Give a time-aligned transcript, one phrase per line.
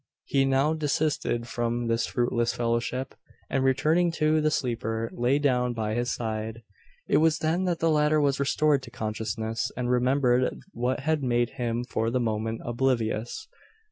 [0.25, 3.13] He now desisted from this fruitless fellowship;
[3.51, 6.63] and, returning to the sleeper, lay down by his side.
[7.07, 11.51] It was then that the latter was restored to consciousness, and remembered what had made
[11.51, 13.47] him for the moment oblivious.